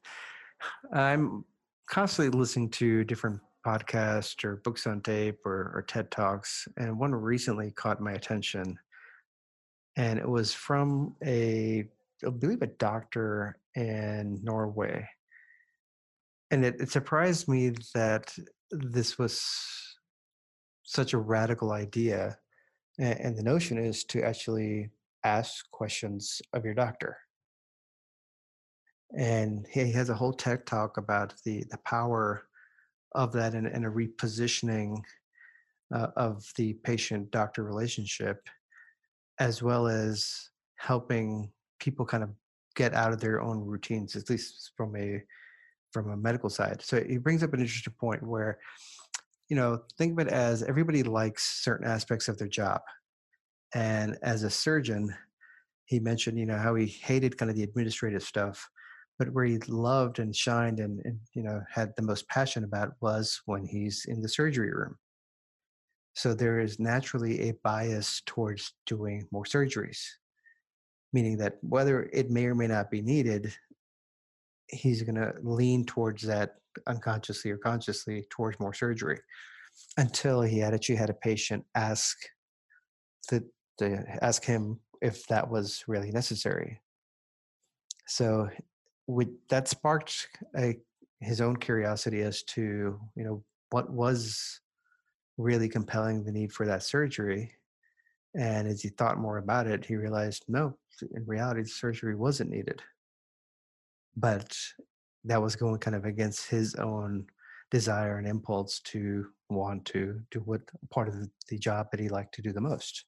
I'm 0.93 1.45
constantly 1.89 2.37
listening 2.37 2.69
to 2.71 3.03
different 3.03 3.39
podcasts 3.65 4.43
or 4.43 4.57
books 4.57 4.87
on 4.87 5.01
tape 5.01 5.45
or, 5.45 5.71
or 5.73 5.85
TED 5.87 6.11
Talks, 6.11 6.67
and 6.77 6.99
one 6.99 7.13
recently 7.13 7.71
caught 7.71 8.01
my 8.01 8.13
attention. 8.13 8.77
And 9.97 10.19
it 10.19 10.27
was 10.27 10.53
from 10.53 11.15
a, 11.23 11.87
I 12.25 12.29
believe, 12.29 12.61
a 12.61 12.67
doctor 12.67 13.57
in 13.75 14.39
Norway. 14.43 15.07
And 16.51 16.63
it, 16.63 16.79
it 16.79 16.91
surprised 16.91 17.47
me 17.47 17.73
that 17.93 18.33
this 18.71 19.17
was 19.17 19.41
such 20.83 21.13
a 21.13 21.17
radical 21.17 21.71
idea. 21.71 22.37
And, 22.99 23.19
and 23.19 23.37
the 23.37 23.43
notion 23.43 23.77
is 23.77 24.03
to 24.05 24.23
actually 24.23 24.89
ask 25.23 25.69
questions 25.71 26.41
of 26.53 26.63
your 26.63 26.75
doctor 26.75 27.17
and 29.15 29.65
he 29.71 29.91
has 29.91 30.09
a 30.09 30.15
whole 30.15 30.33
tech 30.33 30.65
talk 30.65 30.97
about 30.97 31.33
the 31.45 31.63
the 31.69 31.77
power 31.85 32.47
of 33.13 33.31
that 33.31 33.53
and, 33.53 33.67
and 33.67 33.85
a 33.85 33.89
repositioning 33.89 34.97
uh, 35.93 36.07
of 36.15 36.45
the 36.57 36.73
patient 36.83 37.29
doctor 37.31 37.63
relationship 37.63 38.47
as 39.39 39.61
well 39.61 39.87
as 39.87 40.49
helping 40.77 41.49
people 41.79 42.05
kind 42.05 42.23
of 42.23 42.29
get 42.75 42.93
out 42.93 43.13
of 43.13 43.21
their 43.21 43.41
own 43.41 43.65
routines 43.65 44.15
at 44.15 44.29
least 44.29 44.71
from 44.75 44.95
a 44.95 45.21
from 46.03 46.11
a 46.11 46.17
medical 46.17 46.49
side. 46.49 46.81
So 46.81 47.01
he 47.01 47.17
brings 47.17 47.41
up 47.41 47.53
an 47.53 47.61
interesting 47.61 47.93
point 47.97 48.21
where 48.21 48.59
you 49.47 49.55
know 49.55 49.81
think 49.97 50.13
of 50.13 50.27
it 50.27 50.33
as 50.33 50.61
everybody 50.63 51.03
likes 51.03 51.63
certain 51.63 51.87
aspects 51.87 52.27
of 52.27 52.37
their 52.37 52.49
job. 52.49 52.81
And 53.73 54.17
as 54.21 54.43
a 54.43 54.49
surgeon 54.49 55.15
he 55.85 55.99
mentioned 55.99 56.37
you 56.37 56.45
know 56.45 56.57
how 56.57 56.75
he 56.75 56.87
hated 56.87 57.37
kind 57.37 57.49
of 57.49 57.55
the 57.55 57.63
administrative 57.63 58.23
stuff 58.23 58.67
but 59.19 59.31
where 59.31 59.45
he 59.45 59.59
loved 59.67 60.17
and 60.19 60.35
shined 60.35 60.79
and, 60.79 60.99
and 61.05 61.19
you 61.33 61.43
know 61.43 61.61
had 61.71 61.93
the 61.95 62.01
most 62.01 62.27
passion 62.27 62.63
about 62.65 62.93
was 63.01 63.41
when 63.45 63.65
he's 63.65 64.05
in 64.07 64.21
the 64.21 64.29
surgery 64.29 64.73
room. 64.73 64.97
So 66.13 66.33
there 66.33 66.59
is 66.59 66.79
naturally 66.79 67.49
a 67.49 67.53
bias 67.63 68.21
towards 68.25 68.73
doing 68.85 69.27
more 69.31 69.45
surgeries 69.45 70.01
meaning 71.13 71.37
that 71.37 71.53
whether 71.61 72.09
it 72.11 72.29
may 72.29 72.45
or 72.45 72.55
may 72.55 72.67
not 72.67 72.91
be 72.91 73.01
needed 73.01 73.53
he's 74.67 75.03
going 75.03 75.15
to 75.15 75.33
lean 75.41 75.85
towards 75.85 76.23
that 76.23 76.55
unconsciously 76.87 77.51
or 77.51 77.57
consciously 77.57 78.25
towards 78.29 78.59
more 78.59 78.73
surgery 78.73 79.19
until 79.97 80.41
he 80.41 80.59
had 80.59 80.73
actually 80.73 80.95
had 80.95 81.09
a 81.09 81.13
patient 81.13 81.63
ask 81.75 82.17
the, 83.29 83.43
the 83.79 84.03
ask 84.21 84.43
him 84.43 84.79
if 85.01 85.25
that 85.27 85.49
was 85.49 85.83
really 85.87 86.11
necessary. 86.11 86.81
So 88.07 88.49
with 89.07 89.29
that 89.49 89.67
sparked 89.67 90.27
a, 90.57 90.77
his 91.21 91.41
own 91.41 91.55
curiosity 91.55 92.21
as 92.21 92.43
to 92.43 92.99
you 93.15 93.23
know 93.23 93.43
what 93.71 93.89
was 93.89 94.61
really 95.37 95.67
compelling 95.67 96.23
the 96.23 96.31
need 96.31 96.51
for 96.51 96.65
that 96.65 96.83
surgery 96.83 97.51
and 98.35 98.67
as 98.67 98.81
he 98.81 98.89
thought 98.89 99.19
more 99.19 99.37
about 99.37 99.67
it 99.67 99.85
he 99.85 99.95
realized 99.95 100.45
no 100.47 100.77
in 101.15 101.25
reality 101.25 101.61
the 101.61 101.67
surgery 101.67 102.15
wasn't 102.15 102.49
needed 102.49 102.81
but 104.15 104.55
that 105.23 105.41
was 105.41 105.55
going 105.55 105.79
kind 105.79 105.95
of 105.95 106.05
against 106.05 106.49
his 106.49 106.75
own 106.75 107.25
desire 107.71 108.17
and 108.17 108.27
impulse 108.27 108.79
to 108.81 109.27
want 109.49 109.85
to 109.85 110.19
do 110.31 110.39
what 110.41 110.61
part 110.91 111.07
of 111.07 111.15
the, 111.49 111.57
job 111.57 111.87
that 111.91 111.99
he 111.99 112.09
liked 112.09 112.33
to 112.33 112.41
do 112.41 112.51
the 112.51 112.61
most 112.61 113.05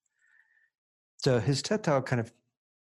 so 1.17 1.39
his 1.39 1.61
TED 1.61 1.83
talk 1.83 2.05
kind 2.05 2.19
of 2.19 2.31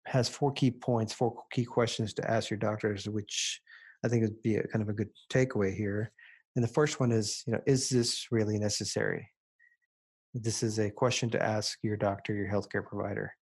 has 0.06 0.28
four 0.28 0.52
key 0.52 0.70
points, 0.70 1.12
four 1.12 1.34
key 1.52 1.64
questions 1.64 2.12
to 2.14 2.30
ask 2.30 2.50
your 2.50 2.58
doctors, 2.58 3.08
which 3.08 3.60
I 4.04 4.08
think 4.08 4.22
would 4.22 4.42
be 4.42 4.56
a, 4.56 4.66
kind 4.66 4.82
of 4.82 4.88
a 4.88 4.92
good 4.92 5.10
takeaway 5.32 5.74
here. 5.74 6.12
And 6.54 6.64
the 6.64 6.68
first 6.68 7.00
one 7.00 7.12
is, 7.12 7.42
you 7.46 7.52
know, 7.52 7.60
is 7.66 7.88
this 7.88 8.26
really 8.30 8.58
necessary? 8.58 9.28
This 10.34 10.62
is 10.62 10.78
a 10.78 10.90
question 10.90 11.30
to 11.30 11.42
ask 11.42 11.78
your 11.82 11.96
doctor, 11.96 12.34
your 12.34 12.48
healthcare 12.48 12.84
provider, 12.84 13.32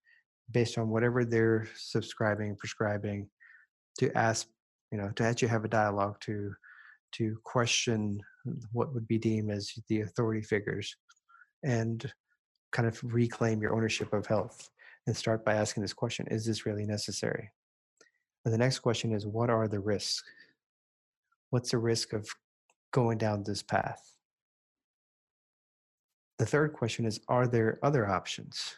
based 0.50 0.78
on 0.78 0.88
whatever 0.88 1.25
they're 1.25 1.69
subscribing, 1.76 2.57
prescribing, 2.57 3.28
to 3.99 4.16
ask, 4.16 4.47
you 4.95 5.01
know, 5.01 5.11
to 5.17 5.25
actually 5.25 5.49
have 5.49 5.65
a 5.65 5.69
dialogue 5.69 6.15
to 6.21 6.55
to 7.11 7.37
question 7.43 8.21
what 8.71 8.95
would 8.95 9.09
be 9.09 9.19
deemed 9.19 9.51
as 9.51 9.73
the 9.89 10.03
authority 10.03 10.41
figures 10.41 10.97
and 11.64 12.12
kind 12.71 12.87
of 12.87 13.01
reclaim 13.03 13.61
your 13.61 13.75
ownership 13.75 14.12
of 14.12 14.27
health 14.27 14.71
and 15.09 15.16
start 15.16 15.45
by 15.45 15.55
asking 15.55 15.83
this 15.83 15.92
question 15.92 16.29
Is 16.31 16.47
this 16.47 16.64
really 16.64 16.87
necessary? 16.87 17.51
And 18.45 18.55
the 18.55 18.59
next 18.59 18.79
question 18.79 19.12
is 19.12 19.27
What 19.27 19.51
are 19.51 19.66
the 19.66 19.81
risks? 19.81 20.23
What's 21.51 21.73
the 21.73 21.79
risk 21.79 22.12
of 22.12 22.29
going 22.92 23.18
down 23.18 23.42
this 23.42 23.64
path? 23.64 24.14
The 26.38 26.47
third 26.47 26.73
question 26.73 27.05
is 27.05 27.18
Are 27.27 27.49
there 27.49 27.81
other 27.83 28.09
options? 28.09 28.77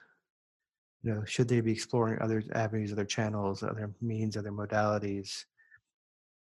You 1.02 1.12
know, 1.12 1.24
should 1.26 1.48
they 1.48 1.60
be 1.60 1.72
exploring 1.72 2.22
other 2.22 2.42
avenues, 2.54 2.90
other 2.90 3.04
channels, 3.04 3.62
other 3.62 3.92
means, 4.00 4.34
other 4.34 4.50
modalities? 4.50 5.44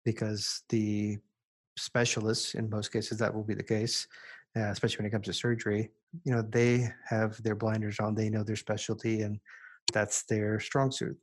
Because 0.04 0.62
the 0.68 1.18
specialists, 1.76 2.54
in 2.54 2.70
most 2.70 2.92
cases, 2.92 3.18
that 3.18 3.34
will 3.34 3.44
be 3.44 3.54
the 3.54 3.62
case, 3.62 4.06
uh, 4.56 4.70
especially 4.70 4.98
when 4.98 5.06
it 5.06 5.10
comes 5.10 5.26
to 5.26 5.32
surgery. 5.32 5.90
You 6.24 6.34
know, 6.34 6.42
they 6.42 6.88
have 7.08 7.42
their 7.42 7.54
blinders 7.54 8.00
on. 8.00 8.14
They 8.14 8.30
know 8.30 8.42
their 8.42 8.56
specialty, 8.56 9.22
and 9.22 9.38
that's 9.92 10.24
their 10.24 10.60
strong 10.60 10.90
suit. 10.90 11.16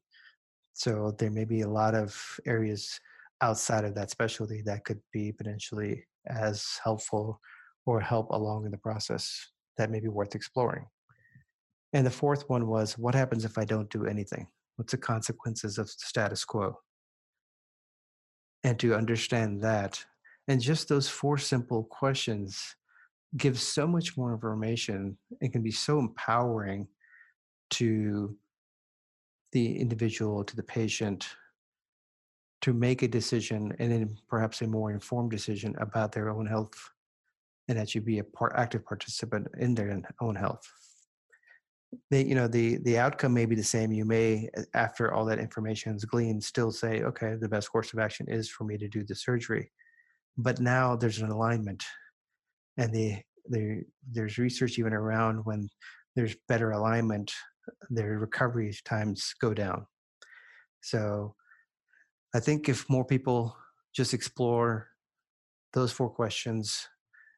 So 0.74 1.16
there 1.18 1.32
may 1.32 1.46
be 1.46 1.62
a 1.62 1.70
lot 1.70 1.96
of 1.96 2.40
areas 2.46 3.00
outside 3.42 3.84
of 3.84 3.96
that 3.96 4.12
specialty 4.12 4.62
that 4.63 4.86
could 4.86 5.00
be 5.12 5.32
potentially 5.32 6.06
as 6.28 6.80
helpful 6.84 7.40
or 7.86 8.00
help 8.00 8.30
along 8.32 8.66
in 8.66 8.72
the 8.72 8.78
process 8.78 9.52
that 9.78 9.90
may 9.90 10.00
be 10.00 10.08
worth 10.08 10.36
exploring. 10.36 10.86
And 11.94 12.06
the 12.06 12.12
fourth 12.12 12.50
one 12.50 12.68
was 12.68 12.98
what 12.98 13.16
happens 13.16 13.46
if 13.46 13.58
I 13.58 13.66
don't 13.66 13.90
do 13.90 14.06
anything? 14.06 14.48
What's 14.76 14.92
the 14.92 14.98
consequences 14.98 15.78
of 15.78 15.88
the 15.88 15.94
status 15.98 16.44
quo? 16.46 16.78
And 18.67 18.77
to 18.80 18.93
understand 18.95 19.62
that, 19.62 20.03
and 20.49 20.60
just 20.60 20.89
those 20.89 21.08
four 21.08 21.38
simple 21.38 21.86
questions 21.86 22.75
give 23.38 23.58
so 23.58 23.88
much 23.88 24.17
more 24.17 24.34
information 24.34 25.17
and 25.39 25.53
can 25.53 25.63
be 25.63 25.71
so 25.71 25.99
empowering 25.99 26.86
to 27.69 28.36
the 29.53 29.80
individual 29.80 30.43
to 30.43 30.53
the 30.53 30.63
patient 30.63 31.30
to 32.60 32.73
make 32.73 33.03
a 33.03 33.08
decision 33.08 33.73
and 33.80 33.89
then 33.89 34.17
perhaps 34.27 34.62
a 34.62 34.67
more 34.67 34.91
informed 34.91 35.32
decision 35.32 35.73
about 35.80 36.12
their 36.12 36.30
own 36.30 36.45
health 36.45 36.89
and 37.69 37.77
that 37.77 37.84
actually 37.84 38.01
be 38.01 38.19
a 38.19 38.23
part, 38.25 38.51
active 38.58 38.84
participant 38.84 39.47
in 39.60 39.75
their 39.75 40.01
own 40.19 40.36
health 40.36 40.69
they, 42.12 42.23
you 42.23 42.36
know 42.36 42.47
the 42.47 42.78
the 42.80 42.97
outcome 42.97 43.34
may 43.34 43.45
be 43.45 43.56
the 43.56 43.63
same 43.63 43.91
you 43.93 44.04
may 44.04 44.50
after 44.73 45.13
all 45.13 45.26
that 45.26 45.39
information 45.39 45.95
is 45.95 46.04
gleaned 46.04 46.43
still 46.43 46.71
say 46.71 47.04
okay 47.04 47.36
the 47.39 47.47
best 47.47 47.71
course 47.71 47.93
of 47.93 48.00
action 48.00 48.26
is 48.30 48.50
for 48.50 48.65
me 48.65 48.78
to 48.78 48.89
do 48.89 49.06
the 49.06 49.15
surgery 49.15 49.71
but 50.38 50.60
now 50.60 50.95
there's 50.95 51.19
an 51.19 51.30
alignment 51.30 51.84
and 52.78 52.93
the, 52.93 53.17
the 53.50 53.84
there's 54.12 54.38
research 54.38 54.78
even 54.78 54.93
around 54.93 55.39
when 55.45 55.69
there's 56.15 56.36
better 56.47 56.71
alignment 56.71 57.32
their 57.89 58.17
recovery 58.19 58.73
times 58.86 59.34
go 59.41 59.54
down. 59.54 59.86
So 60.82 61.36
I 62.34 62.39
think 62.39 62.69
if 62.69 62.89
more 62.89 63.06
people 63.06 63.58
just 63.93 64.13
explore 64.13 64.89
those 65.73 65.91
four 65.91 66.10
questions, 66.10 66.88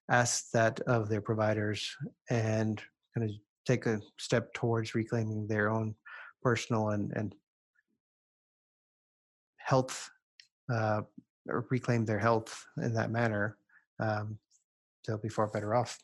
ask 0.09 0.51
that 0.51 0.79
of 0.81 1.09
their 1.09 1.21
providers, 1.21 1.89
and 2.29 2.81
kind 3.15 3.29
of 3.29 3.35
take 3.65 3.85
a 3.85 3.99
step 4.17 4.53
towards 4.53 4.95
reclaiming 4.95 5.47
their 5.47 5.69
own 5.69 5.95
personal 6.41 6.89
and, 6.89 7.11
and 7.15 7.35
health, 9.57 10.09
uh, 10.73 11.01
or 11.47 11.65
reclaim 11.69 12.05
their 12.05 12.19
health 12.19 12.65
in 12.77 12.93
that 12.93 13.11
manner, 13.11 13.57
um, 13.99 14.37
they'll 15.05 15.17
be 15.17 15.29
far 15.29 15.47
better 15.47 15.75
off. 15.75 15.99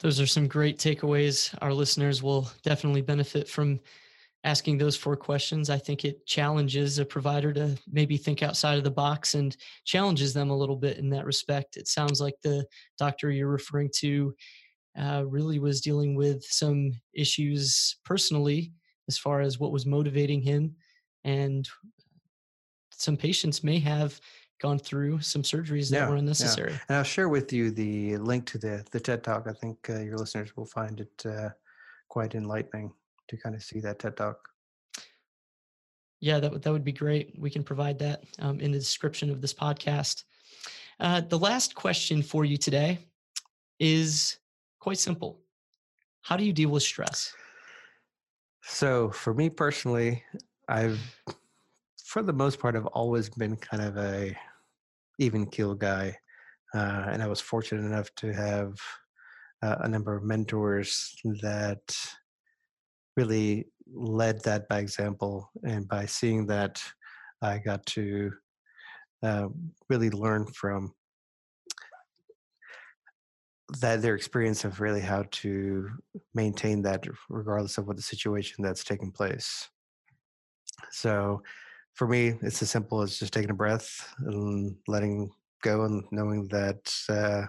Those 0.00 0.18
are 0.18 0.26
some 0.26 0.48
great 0.48 0.78
takeaways. 0.78 1.54
Our 1.60 1.74
listeners 1.74 2.22
will 2.22 2.50
definitely 2.62 3.02
benefit 3.02 3.48
from 3.48 3.80
asking 4.44 4.78
those 4.78 4.96
four 4.96 5.16
questions. 5.16 5.68
I 5.68 5.78
think 5.78 6.04
it 6.04 6.26
challenges 6.26 6.98
a 6.98 7.04
provider 7.04 7.52
to 7.52 7.76
maybe 7.90 8.16
think 8.16 8.42
outside 8.42 8.78
of 8.78 8.84
the 8.84 8.90
box 8.90 9.34
and 9.34 9.56
challenges 9.84 10.32
them 10.32 10.50
a 10.50 10.56
little 10.56 10.76
bit 10.76 10.98
in 10.98 11.10
that 11.10 11.26
respect. 11.26 11.76
It 11.76 11.88
sounds 11.88 12.20
like 12.20 12.34
the 12.42 12.64
doctor 12.98 13.30
you're 13.30 13.48
referring 13.48 13.90
to 13.96 14.34
uh, 14.98 15.24
really 15.26 15.58
was 15.58 15.80
dealing 15.80 16.14
with 16.14 16.42
some 16.44 16.92
issues 17.14 17.96
personally 18.04 18.72
as 19.08 19.18
far 19.18 19.40
as 19.40 19.58
what 19.58 19.72
was 19.72 19.86
motivating 19.86 20.40
him. 20.40 20.74
And 21.24 21.68
some 22.92 23.16
patients 23.16 23.62
may 23.62 23.78
have 23.80 24.20
gone 24.60 24.78
through 24.78 25.20
some 25.20 25.42
surgeries 25.42 25.90
that 25.90 25.96
yeah, 25.96 26.08
were 26.08 26.16
unnecessary. 26.16 26.72
Yeah. 26.72 26.78
And 26.88 26.96
I'll 26.98 27.04
share 27.04 27.28
with 27.28 27.52
you 27.52 27.70
the 27.70 28.16
link 28.18 28.46
to 28.46 28.58
the 28.58 28.84
the 28.90 29.00
TED 29.00 29.24
Talk. 29.24 29.46
I 29.48 29.52
think 29.52 29.78
uh, 29.88 30.00
your 30.00 30.16
listeners 30.16 30.56
will 30.56 30.66
find 30.66 31.00
it 31.00 31.26
uh, 31.26 31.50
quite 32.08 32.34
enlightening 32.34 32.92
to 33.30 33.36
kind 33.36 33.54
of 33.54 33.62
see 33.62 33.80
that 33.80 33.98
TED 33.98 34.16
Talk. 34.16 34.48
Yeah, 36.20 36.38
that, 36.40 36.62
that 36.62 36.70
would 36.72 36.84
be 36.84 36.92
great. 36.92 37.34
We 37.38 37.48
can 37.48 37.64
provide 37.64 37.98
that 38.00 38.24
um, 38.40 38.60
in 38.60 38.72
the 38.72 38.78
description 38.78 39.30
of 39.30 39.40
this 39.40 39.54
podcast. 39.54 40.24
Uh, 40.98 41.22
the 41.22 41.38
last 41.38 41.74
question 41.74 42.22
for 42.22 42.44
you 42.44 42.58
today 42.58 42.98
is 43.78 44.38
quite 44.80 44.98
simple 44.98 45.40
How 46.20 46.36
do 46.36 46.44
you 46.44 46.52
deal 46.52 46.68
with 46.68 46.82
stress? 46.82 47.32
So, 48.62 49.10
for 49.10 49.32
me 49.32 49.48
personally, 49.48 50.22
I've, 50.68 51.00
for 52.04 52.22
the 52.22 52.34
most 52.34 52.58
part, 52.58 52.76
I've 52.76 52.86
always 52.86 53.30
been 53.30 53.56
kind 53.56 53.82
of 53.82 53.96
a 53.96 54.36
even 55.18 55.46
keel 55.46 55.74
guy. 55.74 56.18
Uh, 56.74 57.06
and 57.08 57.22
I 57.22 57.26
was 57.26 57.40
fortunate 57.40 57.84
enough 57.86 58.14
to 58.16 58.32
have 58.32 58.74
uh, 59.62 59.76
a 59.80 59.88
number 59.88 60.14
of 60.14 60.22
mentors 60.22 61.14
that 61.42 61.96
really 63.20 63.66
led 63.92 64.42
that 64.44 64.68
by 64.68 64.78
example. 64.78 65.50
And 65.62 65.86
by 65.86 66.06
seeing 66.06 66.46
that, 66.46 66.82
I 67.42 67.58
got 67.58 67.84
to 67.96 68.32
uh, 69.22 69.48
really 69.90 70.10
learn 70.10 70.46
from 70.46 70.94
that 73.80 74.02
their 74.02 74.16
experience 74.16 74.64
of 74.64 74.80
really 74.80 75.00
how 75.00 75.24
to 75.42 75.88
maintain 76.34 76.82
that 76.82 77.04
regardless 77.28 77.78
of 77.78 77.86
what 77.86 77.96
the 77.96 78.02
situation 78.02 78.64
that's 78.64 78.84
taking 78.84 79.12
place. 79.12 79.68
So 80.90 81.42
for 81.94 82.08
me, 82.08 82.34
it's 82.42 82.62
as 82.62 82.70
simple 82.70 83.02
as 83.02 83.18
just 83.18 83.32
taking 83.32 83.50
a 83.50 83.54
breath 83.62 83.88
and 84.20 84.74
letting 84.88 85.30
go 85.62 85.84
and 85.84 86.02
knowing 86.10 86.48
that 86.48 86.82
uh, 87.08 87.42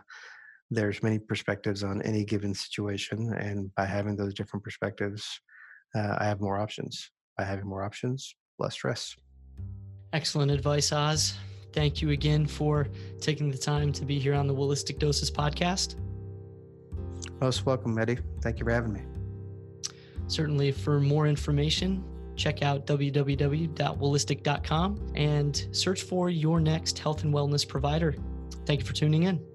there's 0.70 1.02
many 1.02 1.18
perspectives 1.18 1.84
on 1.84 2.02
any 2.04 2.24
given 2.24 2.54
situation. 2.54 3.34
And 3.34 3.74
by 3.76 3.86
having 3.86 4.16
those 4.16 4.34
different 4.34 4.64
perspectives, 4.64 5.40
uh, 5.96 6.18
I 6.20 6.26
have 6.26 6.42
more 6.42 6.60
options. 6.60 7.10
By 7.38 7.46
having 7.46 7.66
more 7.66 7.84
options, 7.84 8.36
less 8.60 8.74
stress. 8.74 9.16
Excellent 10.14 10.52
advice, 10.52 10.92
Oz. 10.92 11.36
Thank 11.74 12.02
you 12.02 12.10
again 12.10 12.46
for 12.46 12.90
taking 13.22 13.50
the 13.50 13.58
time 13.58 13.94
to 13.94 14.04
be 14.06 14.20
here 14.20 14.34
on 14.34 14.48
the 14.48 14.54
Wellistic 14.54 15.00
Doses 15.00 15.32
podcast. 15.32 15.96
Most 17.40 17.66
welcome, 17.66 17.98
Eddie. 17.98 18.18
Thank 18.42 18.60
you 18.60 18.66
for 18.66 18.72
having 18.72 18.92
me. 18.94 19.02
Certainly, 20.28 20.74
for 20.74 21.00
more 21.00 21.28
information, 21.28 22.04
check 22.36 22.62
out 22.62 22.86
www.wellistic.com 22.86 25.14
and 25.16 25.68
search 25.72 26.02
for 26.04 26.30
your 26.30 26.60
next 26.60 27.00
health 27.00 27.24
and 27.24 27.34
wellness 27.34 27.66
provider. 27.68 28.16
Thank 28.66 28.82
you 28.82 28.86
for 28.86 28.94
tuning 28.94 29.24
in. 29.24 29.51